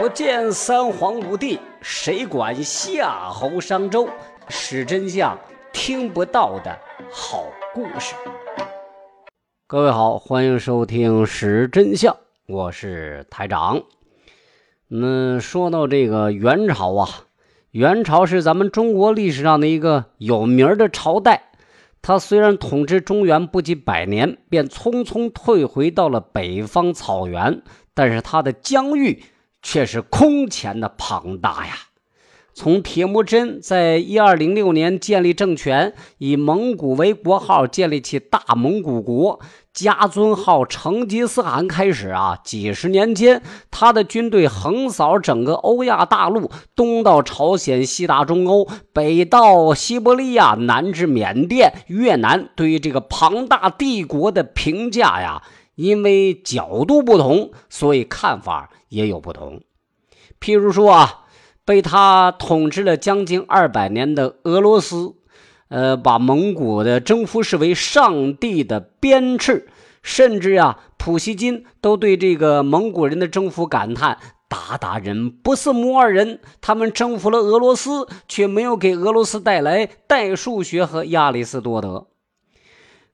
[0.00, 4.08] 不见三皇五帝，谁管夏侯商周？
[4.48, 5.38] 史真相，
[5.74, 6.74] 听不到的
[7.12, 8.14] 好故事。
[9.66, 12.14] 各位好，欢迎收听《史真相》，
[12.46, 13.82] 我是台长。
[14.88, 17.06] 嗯，说到这个元朝啊，
[17.72, 21.50] 元朝是咱们中国历史上的一个有名的朝代。
[22.00, 27.60] 他虽然统治中原不及百年，便匆匆退回到了北方草原，
[27.92, 29.22] 但是他的疆域。
[29.62, 31.74] 却是空前的庞大呀！
[32.52, 39.40] 从铁木真在一二零六年建立政权，以蒙古为国号，建立起大蒙古国，
[39.72, 52.50] 加尊号成吉思汗开始啊，几十年间，他的军队横扫整个欧亚大陆，东到朝鲜，西达中欧，北到西伯利亚，南至缅甸、越南。
[52.56, 55.42] 对于这个庞大帝国的评价呀，
[55.76, 58.70] 因为角度不同，所以看法。
[58.90, 59.62] 也有不同，
[60.40, 61.24] 譬如说啊，
[61.64, 65.14] 被他统治了将近二百年的俄罗斯，
[65.68, 69.64] 呃，把蒙古的征服视为上帝的鞭笞，
[70.02, 74.18] 甚至啊，普希金都对这个蒙古人的征服感叹
[74.50, 82.08] ：“鞑靼人不是摩尔人，他们征服了俄罗斯，却没有给俄罗斯带来代数学和亚里士多德。”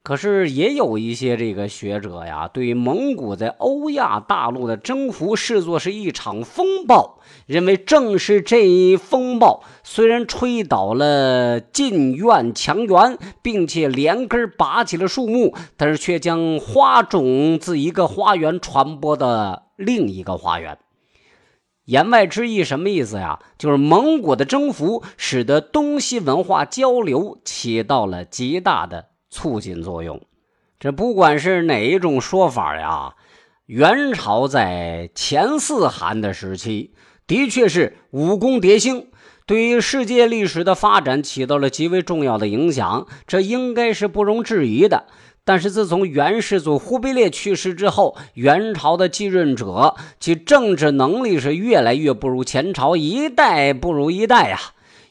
[0.06, 20.78] 可是也有一些这个学者呀，对蒙古在欧亚大陆的征服视作是一场风暴，认为正是这一风暴，虽然吹倒了晋苑墙垣，并且连根拔起了树木，但是却将花种自一个花园传播到另一个花园。
[21.86, 23.41] 言外之意什么意思呀？
[23.58, 29.06] 就是蒙古的征服使得东西文化交流起到了极大的。
[29.30, 30.20] 促进作用，
[30.78, 33.14] 这不管是哪一种说法呀，
[33.66, 36.92] 元朝在前四汗的时期
[37.27, 39.08] 的确是武功迭兴，
[39.47, 45.06] 对于世界历史的发展起到了极为重要的影响，这应该是不容置疑的。
[45.44, 54.58] 但是自从元世祖忽必烈去世之后，元朝的继任者其政治能力是越来越不如前朝，一代不如一代呀。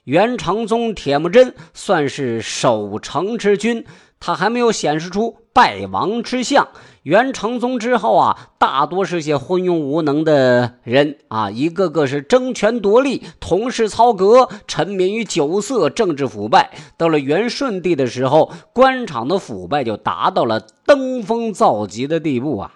[0.04, 3.86] 元成宗铁木真算是守成之君。
[4.26, 6.70] 他还没有显示出败亡之象。
[7.04, 16.72] 元成宗之后啊，大多是些昏庸无能的人啊，一个个是争权夺利、同室操戈、沉迷于酒色、政治腐败。
[16.98, 22.74] 到了元顺帝的时候，官场的腐败就达到了登峰造极的地步啊！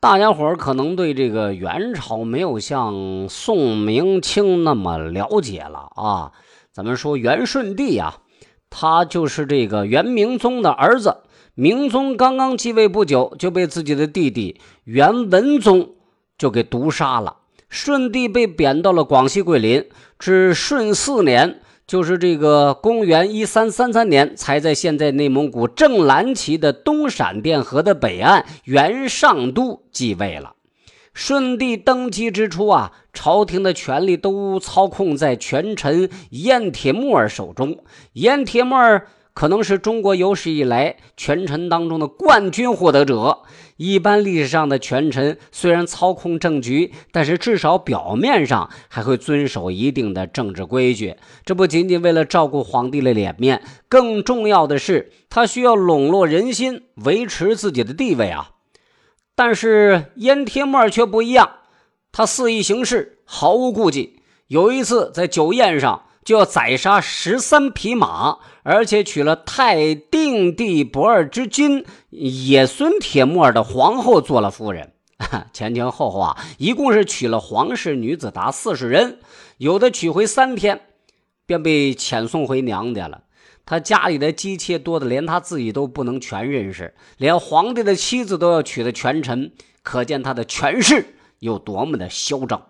[0.00, 6.32] 大家伙可能对这个元朝没有像宋、明、清那么了解了啊。
[6.72, 8.18] 咱们说元顺帝啊。
[8.70, 11.18] 他就是这个元明宗的儿子。
[11.54, 15.90] 明宗刚刚继位不久，就被自己的弟弟元文宗
[16.38, 17.36] 就给毒杀了。
[17.68, 19.84] 顺帝被贬到了广西桂林，
[20.18, 30.54] 至顺四年，就是这个公元一三三三年，才在现在内蒙古正蓝旗的东闪电河的北岸元上都继位了。
[31.12, 37.78] 顺帝登基之初啊，朝廷的权力都操控在权臣燕铁木儿手中。
[38.14, 43.42] 燕铁木儿可能是中国有史以来权臣当中的冠军获得者。
[43.76, 51.16] 一般历史上的权臣虽然操控政局，但是至少表面上还会遵守一定的政治规矩。
[51.46, 58.50] 这不仅仅为了照顾皇帝的脸面，更重要的是他需要笼络人心，维持自己的地位啊。
[59.40, 61.50] 但是燕铁木儿却不一样，
[62.12, 64.20] 他肆意行事，毫无顾忌。
[64.48, 74.92] 有一次在酒宴上，就要宰杀十三匹马，而且娶了太定帝不二之君野孙铁木儿的皇后做了夫人。
[75.54, 79.20] 前前后后啊，一共是娶了皇室女子达四十人，
[79.56, 80.82] 有的娶回三天，
[81.46, 83.22] 便被遣送回娘家了。
[83.66, 92.66] 他家里的姬妾多的连他自己都不能全认识，连皇帝的妻子都要娶的权臣，可见他的权势有多么的嚣张。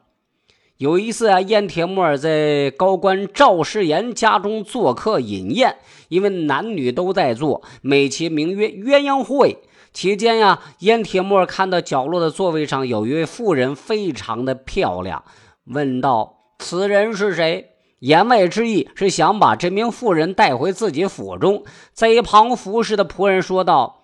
[0.77, 5.77] 有一次啊，燕铁木儿在高官赵世炎家中做客饮宴，
[6.09, 9.59] 因为男女都在座，美其名曰鸳鸯会。
[9.93, 15.25] 期间呀，燕铁木儿看到角落的座位上有一位妇人，非常的漂亮，
[15.65, 21.65] 问道：“此人是谁？”言外之意是想把这名妇人带回自己府中。
[21.95, 24.03] 在一旁服侍的仆人说道：“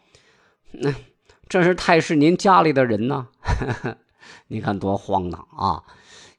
[0.72, 0.94] 那
[1.48, 3.26] 这是太师您家里的人呢，
[4.48, 5.82] 你看多荒唐啊！”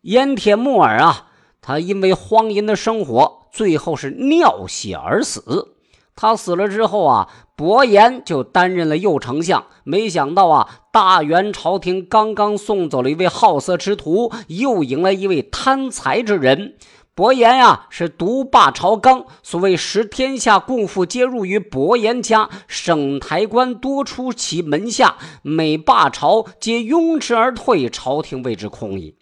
[0.02, 1.28] 燕铁木耳啊，
[1.62, 5.74] 他因为荒淫的生活，最后是尿血而死。
[6.16, 9.66] 他死了之后啊，伯颜就担任了右丞相。
[9.84, 16.76] 没想到啊，大元朝廷刚刚送走了一位好色之徒，又迎来一位贪财之人。
[17.18, 19.26] 伯颜呀，是独霸朝纲。
[19.42, 29.16] 所谓“食天下共富皆入于伯颜家”，省台官多出其门下，每罢朝，皆拥之而退，朝廷为之空矣。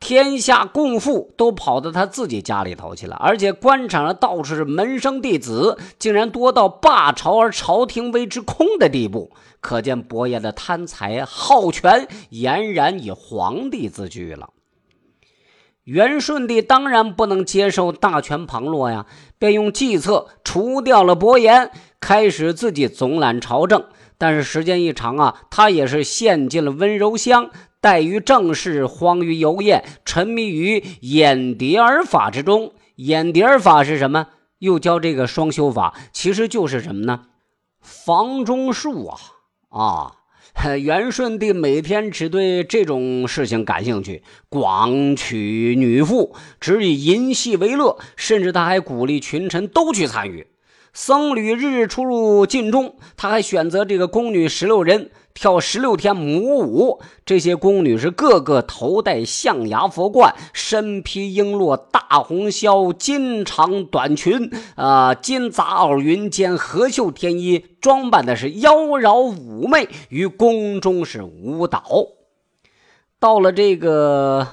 [0.00, 9.30] 天下共富都跑到他自己家里头去了，而且官场上到处是门生弟子，竟然多到罢朝而朝廷为之空的地步。
[9.60, 14.48] 可见伯颜的贪财好权，俨然以皇帝自居了。
[15.84, 19.06] 元顺帝当然不能接受大权旁落呀，
[19.38, 21.70] 便用计策除掉了伯颜，
[22.00, 23.84] 开始自己总揽朝政。
[24.16, 27.50] 但是时间一长啊，他也是陷进了温柔乡。
[27.80, 32.74] 怠于政事，荒于游宴，沉迷于演蝶儿法之中。
[32.94, 34.28] 演蝶儿法是什么？
[34.58, 37.22] 又教这个双修法，其实就是什么呢？
[37.80, 39.18] 房中术啊！
[39.70, 40.12] 啊，
[40.80, 50.46] 元顺帝每天只对这种事情感兴趣，广娶女妇，只以淫戏为乐，甚至他还鼓励群臣都去参与。
[50.92, 55.10] 僧侣日日出入禁中，他还选择这个宫女十六人。
[55.34, 71.82] 跳十六天母舞，这些宫女是个个头戴象牙佛冠，身披璎珞大红绡，金长短裙，啊，金杂袄云间，河绣天衣，装扮的是妖娆妩媚，于宫中是舞蹈。
[73.18, 74.46] 到了这个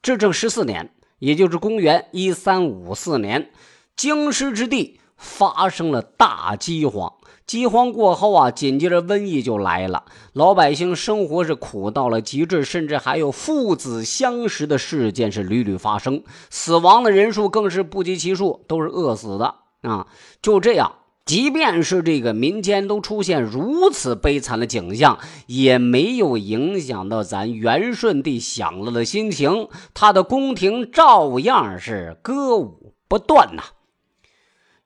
[0.00, 0.88] 至正十四年，
[1.18, 3.50] 也就是公元一三五四年，
[3.94, 7.12] 京师之地发生了大饥荒。
[7.46, 20.06] 饥荒过后啊，紧接着瘟疫就来了，老百姓生活是苦到了极致，甚至还有父子相食的事件是屡屡发生，死亡的人数更是不计其数，都是饿死的啊！
[20.40, 20.94] 就这样，
[21.26, 33.64] 即便是这个民间都出现如此悲惨的景象，也没有影响到咱元顺帝享乐的心情，他的宫廷照样是歌舞不断呐。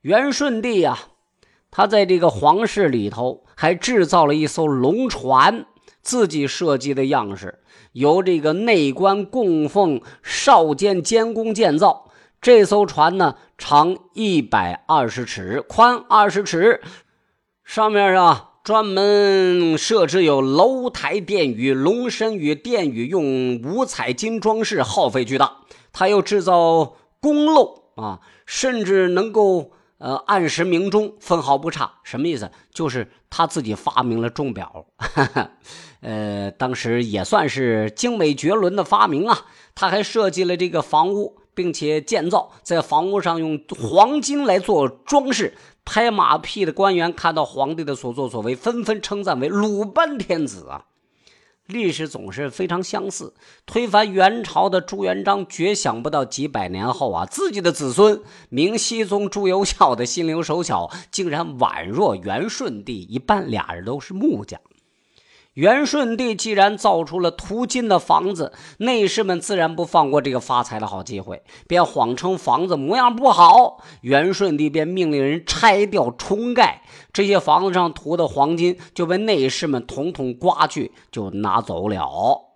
[0.03, 0.99] 元顺帝呀。
[1.71, 5.67] 他在这个皇室里头还制造了一艘龙船，
[6.01, 7.59] 自己设计的样式，
[7.93, 12.11] 由这个内官供奉少监监工建造。
[12.41, 16.81] 这艘船呢，长一百二十尺，宽二十尺，
[17.65, 25.59] 上面啊专门设置有楼台殿宇、龙身与殿宇，用五彩金装饰，耗费巨大。
[25.93, 29.73] 他又制造宫漏啊，甚至能够。
[29.99, 32.51] 呃，按时鸣钟，分毫不差，什么意思？
[32.73, 35.51] 就是他自己发明了钟表，哈 哈
[36.01, 39.47] 呃，当时也算是精美绝伦的发明啊。
[39.75, 45.55] 他还设计了这个房屋，并且建造在房屋上用黄金来做装饰。
[45.85, 50.85] 拍马屁的官员看到皇帝的所作所为，纷纷称赞为鲁班天子啊。
[51.69, 53.35] 历史总是非常相似。
[53.67, 64.59] 推翻元朝的朱元璋，绝想不到几百年后啊，自己的子孙明熹宗朱由校的心灵手巧，竟然宛若元顺帝一般，俩人都是木匠。
[65.59, 73.83] 元顺帝既然造出了涂金的房子，内侍们自然不放过这个发财的好机会，便谎称房子模样不好。
[74.03, 76.83] 元顺帝便命令人拆掉重盖，
[77.13, 82.48] 这些房子上涂的黄金就被内侍们统统刮去，就拿走了。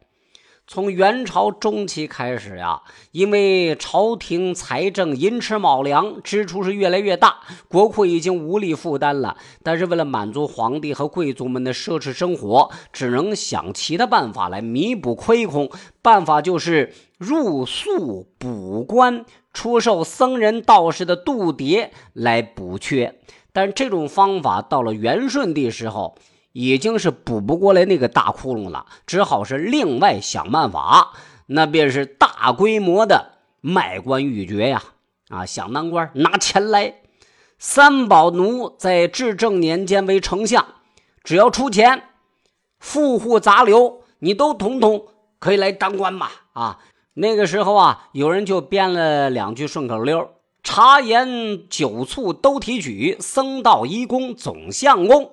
[0.64, 9.36] 从元朝中期开始呀，因为朝廷财政寅吃卯粮，支出是越来越大，国库已经无力负担了。
[9.62, 15.68] 但是为了满足皇帝和贵族们的奢侈生活，只能想其他办法来弥补亏空。
[16.00, 23.18] 办法就是入粟补官，出售僧人道士的度牒来补缺。
[23.52, 26.16] 但这种方法到了元顺帝时候。
[26.52, 31.12] 已经是补不过来那个大窟窿了，只好是另外想办法。
[31.46, 34.82] 那便是大规模的卖官鬻爵呀！
[35.28, 36.94] 啊，想当官拿钱来。
[37.58, 40.66] 三宝奴在至正年间为丞相，
[41.22, 42.02] 只要出钱，
[42.78, 45.06] 富户杂流，你都统统
[45.38, 46.28] 可以来当官嘛！
[46.52, 46.78] 啊，
[47.14, 50.30] 那个时候啊，有人就编了两句顺口溜：
[50.62, 55.32] 茶盐酒醋都提取，僧道医工总相公。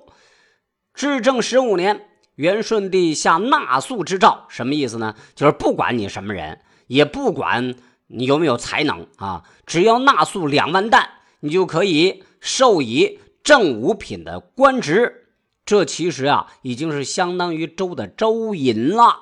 [1.00, 5.14] 至正十五年，元顺帝下纳粟之诏，什么意思呢？
[5.34, 7.74] 就是不管你什么人，也不管
[8.08, 11.08] 你有没有才能啊，只要纳粟两万担，
[11.40, 15.28] 你就可以授以正五品的官职。
[15.64, 19.20] 这其实啊，已经是相当于周的周尹了。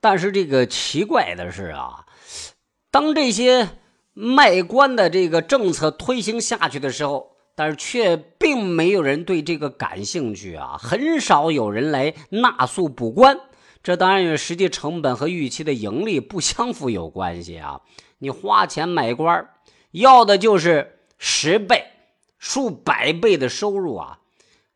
[0.00, 2.06] 但是这个奇怪的是啊，
[2.92, 3.70] 当这些
[4.12, 13.38] 卖官的这个政策推行下去的时候，但是却并没有人对这个感兴趣啊，很少有人来纳粟补官。
[13.82, 17.80] 这当然与实际成本和预期的盈利不相符有关系啊。
[18.18, 19.48] 你花钱买官，
[19.90, 21.86] 要的就是十倍、
[22.38, 24.18] 数百倍的收入啊。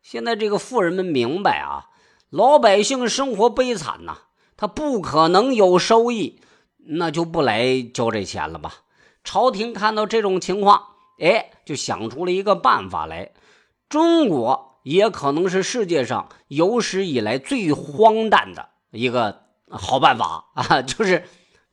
[0.01, 1.89] 现在这个富人们明白啊，
[2.29, 4.17] 老百姓生活悲惨呐，
[4.57, 6.39] 他不可能有收益，
[6.77, 8.81] 那就不来交这钱了吧。
[9.23, 13.31] 朝廷看到这种情况，哎，就想出了一个办法来。
[13.89, 21.25] 中国也可能是世界上有史以来最荒诞的一个好办法啊，就是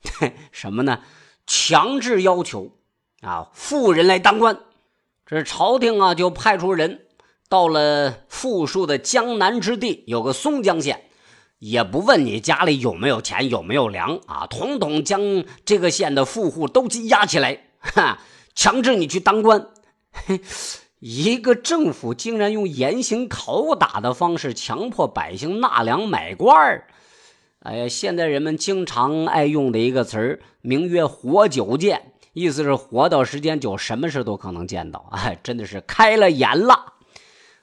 [0.53, 1.01] 什么呢？
[1.47, 2.79] 强制要求
[3.21, 4.61] 啊，富人来当官。
[5.27, 7.07] 这朝廷啊，就派出人
[7.49, 11.05] 到了富庶的江南之地，有个松江县。
[11.59, 18.19] 也不问你家里有没有钱，有没有粮啊，统统将这个县的富户都羁押起来，哈，
[18.55, 19.69] 强制你去当官。
[20.11, 20.41] 嘿
[20.99, 26.85] 一个政府竟然用严刑拷打的方式强迫百姓纳粮买官。
[27.59, 35.09] 哎呀，现在人们经常爱用的一个词儿，名曰“活久见”，意思是活到时间久，什么事都可能见到。
[35.13, 36.95] 哎，真的是开了眼了。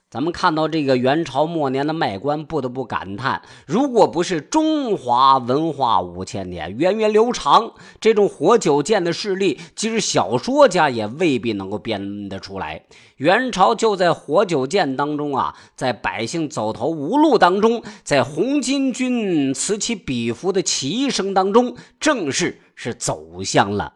[0.10, 12.86] 咱们看到这个元朝末年的卖官，不得不感叹：如果不是中华文化五千年源远流长，这种活久见的事例，即使小说家也未必能够编得出来。
[13.18, 23.94] 元朝就在活久见当中啊，在百姓走投无路当中，在红巾军此起彼伏的起义声当中，正式是走向了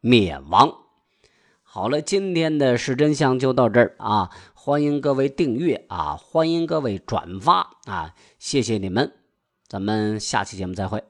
[0.00, 0.72] 灭亡。
[1.62, 4.30] 好了，今天的是真相就到这儿啊。
[4.66, 6.16] 欢迎各位订阅啊！
[6.16, 8.16] 欢迎各位转发啊！
[8.40, 9.12] 谢谢你们，
[9.68, 11.04] 咱们下期节目再会。